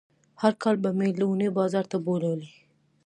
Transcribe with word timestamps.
هر 0.41 0.53
کال 0.61 0.75
به 0.83 0.89
مې 0.97 1.07
لوڼې 1.19 1.49
بازار 1.57 1.85
ته 1.91 1.97
بوولې. 2.05 2.49